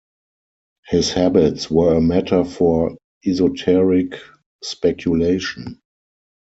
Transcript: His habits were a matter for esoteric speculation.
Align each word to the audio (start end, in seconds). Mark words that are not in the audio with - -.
His 0.87 1.11
habits 1.11 1.69
were 1.69 1.95
a 1.95 2.01
matter 2.01 2.43
for 2.43 2.97
esoteric 3.23 4.15
speculation. 4.63 5.79